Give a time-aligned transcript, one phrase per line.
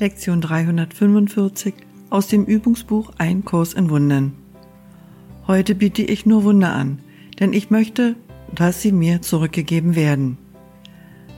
[0.00, 1.74] Lektion 345
[2.08, 4.32] aus dem Übungsbuch Ein Kurs in Wundern.
[5.46, 7.00] Heute biete ich nur Wunder an,
[7.38, 8.16] denn ich möchte,
[8.54, 10.38] dass sie mir zurückgegeben werden.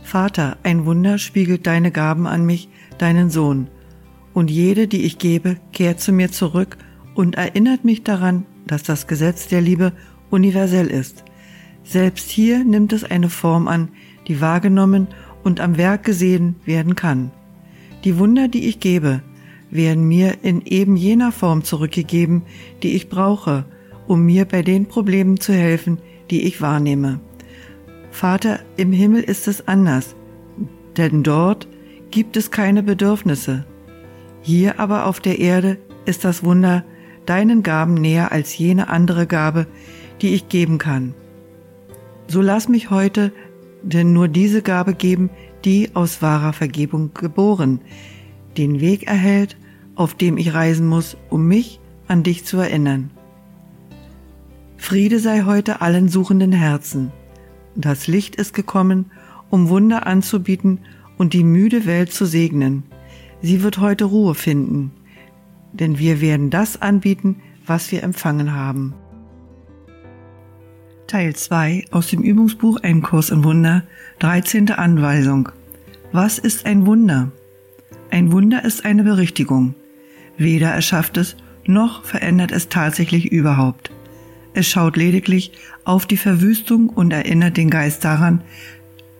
[0.05, 2.69] Vater, ein Wunder spiegelt deine Gaben an mich,
[2.99, 3.67] deinen Sohn,
[4.33, 6.79] und jede, die ich gebe, kehrt zu mir zurück
[7.17, 9.93] und erinnert mich daran, dass das Gesetz der Liebe
[10.31, 11.25] universell ist.
[11.83, 13.89] Selbst hier nimmt es eine Form an,
[14.29, 15.09] die wahrgenommen
[15.43, 17.33] und am Werk gesehen werden kann.
[18.05, 19.23] Die Wunder, die ich gebe,
[19.71, 22.43] werden mir in eben jener Form zurückgegeben,
[22.83, 23.65] die ich brauche,
[24.07, 25.99] um mir bei den Problemen zu helfen,
[26.31, 27.21] die ich wahrnehme.
[28.11, 30.15] Vater, im Himmel ist es anders,
[30.97, 31.69] denn dort
[32.11, 33.65] gibt es keine Bedürfnisse.
[34.43, 36.85] Hier aber auf der Erde ist das Wunder
[37.25, 39.67] deinen Gaben näher als jene andere Gabe,
[40.21, 41.15] die ich geben kann.
[42.27, 43.33] So lass mich heute
[43.83, 45.31] denn nur diese Gabe geben,
[45.65, 47.81] die aus wahrer Vergebung geboren,
[48.57, 49.57] den Weg erhält,
[49.95, 53.11] auf dem ich reisen muss, um mich an dich zu erinnern.
[54.77, 57.13] Friede sei heute allen suchenden Herzen.
[57.77, 59.11] Das Licht ist gekommen,
[59.49, 60.81] um Wunder anzubieten
[61.19, 62.83] und die müde Welt zu segnen.
[63.41, 64.93] Sie wird heute Ruhe finden,
[65.73, 68.95] denn wir werden das anbieten, was wir empfangen haben.
[71.13, 73.83] Teil 2 aus dem Übungsbuch Ein Kurs in Wunder,
[74.21, 74.71] 13.
[74.71, 75.51] Anweisung.
[76.11, 77.31] Was ist ein Wunder?
[78.11, 79.75] Ein Wunder ist eine Berichtigung.
[80.39, 83.91] Weder erschafft es, noch verändert es tatsächlich überhaupt.
[84.55, 85.53] Es schaut lediglich
[85.85, 88.41] auf die Verwüstung und erinnert den Geist daran,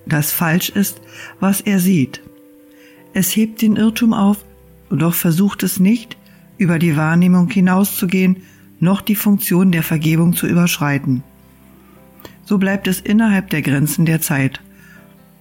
[0.07, 0.99] dass falsch ist,
[1.41, 2.23] was er sieht.
[3.13, 4.39] Es hebt den Irrtum auf,
[4.89, 6.17] doch versucht es nicht,
[6.57, 8.45] über die Wahrnehmung hinauszugehen,
[8.81, 11.23] noch die Funktion der Vergebung zu überschreiten
[12.45, 14.61] so bleibt es innerhalb der Grenzen der Zeit.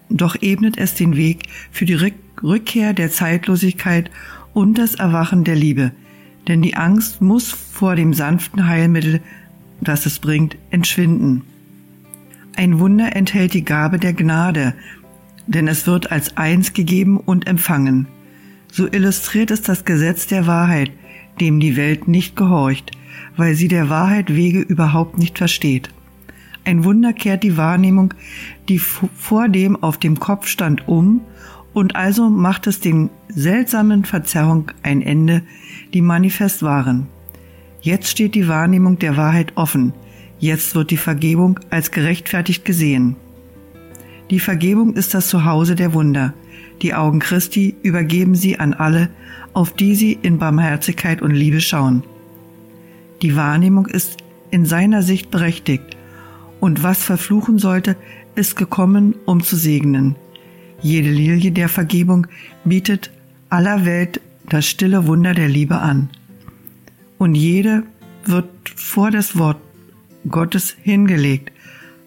[0.09, 1.97] Doch ebnet es den Weg für die
[2.43, 4.11] Rückkehr der Zeitlosigkeit
[4.53, 5.91] und das Erwachen der Liebe,
[6.47, 9.21] denn die Angst muss vor dem sanften Heilmittel,
[9.79, 11.43] das es bringt, entschwinden.
[12.55, 14.73] Ein Wunder enthält die Gabe der Gnade,
[15.47, 18.07] denn es wird als eins gegeben und empfangen.
[18.71, 20.91] So illustriert es das Gesetz der Wahrheit,
[21.39, 22.91] dem die Welt nicht gehorcht,
[23.37, 25.89] weil sie der Wahrheit Wege überhaupt nicht versteht.
[26.63, 28.13] Ein Wunder kehrt die Wahrnehmung,
[28.69, 31.21] die vor dem auf dem Kopf stand, um,
[31.73, 35.41] und also macht es den seltsamen Verzerrung ein Ende,
[35.93, 37.07] die manifest waren.
[37.81, 39.93] Jetzt steht die Wahrnehmung der Wahrheit offen,
[40.39, 43.15] jetzt wird die Vergebung als gerechtfertigt gesehen.
[44.29, 46.33] Die Vergebung ist das Zuhause der Wunder.
[46.81, 49.09] Die Augen Christi übergeben sie an alle,
[49.53, 52.03] auf die sie in Barmherzigkeit und Liebe schauen.
[53.21, 54.17] Die Wahrnehmung ist
[54.51, 55.97] in seiner Sicht berechtigt
[56.61, 57.97] und was verfluchen sollte,
[58.35, 60.15] ist gekommen, um zu segnen.
[60.81, 62.27] Jede Lilie der Vergebung
[62.63, 63.11] bietet
[63.49, 66.09] aller Welt das stille Wunder der Liebe an.
[67.17, 67.83] Und jede
[68.25, 69.57] wird vor das Wort
[70.29, 71.51] Gottes hingelegt,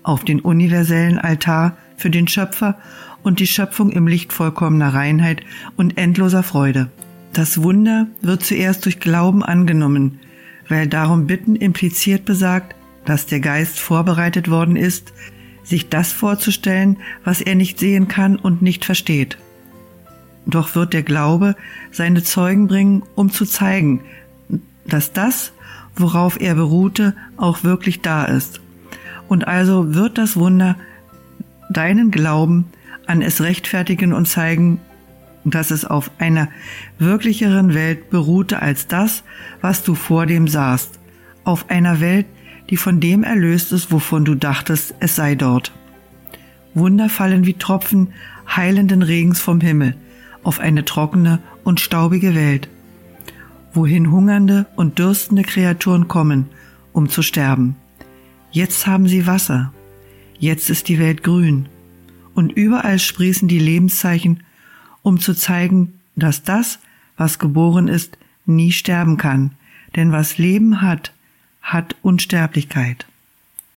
[0.03, 2.79] auf den universellen Altar für den Schöpfer
[3.23, 5.43] und die Schöpfung im Licht vollkommener Reinheit
[5.77, 6.91] und endloser Freude.
[7.33, 10.21] Das Wunder wird zuerst durch Glauben angenommen,
[10.69, 15.13] weil darum Bitten impliziert besagt, dass der Geist vorbereitet worden ist,
[15.63, 19.39] sich das vorzustellen, was er nicht sehen kann und nicht versteht.
[20.47, 21.57] Doch wird der Glaube
[21.91, 24.03] seine Zeugen bringen, um zu zeigen,
[24.87, 25.53] dass das,
[25.97, 28.61] worauf er beruhte, auch wirklich da ist.
[29.29, 30.77] Und also wird das Wunder
[31.71, 32.67] deinen Glauben
[33.07, 34.81] an es rechtfertigen und zeigen,
[35.45, 36.49] dass es auf einer
[36.99, 39.25] wirklicheren Welt beruhte als das,
[39.61, 40.99] was du vor dem sahst,
[41.45, 42.27] auf einer Welt,
[42.71, 45.73] die von dem erlöst ist, wovon du dachtest, es sei dort.
[46.75, 48.09] Wunder fallen wie Tropfen
[48.49, 49.97] heilenden Regens vom Himmel
[50.43, 52.69] auf eine trockene und staubige Welt,
[53.73, 56.47] wohin hungernde und dürstende Kreaturen kommen,
[56.93, 57.77] um zu sterben.
[58.51, 59.73] Jetzt haben sie Wasser,
[60.39, 61.67] jetzt ist die Welt grün,
[62.35, 64.43] und überall sprießen die Lebenszeichen,
[65.03, 66.79] um zu zeigen, dass das,
[67.17, 69.53] was geboren ist, nie sterben kann,
[69.97, 71.13] denn was Leben hat,
[71.64, 73.06] hat Unsterblichkeit.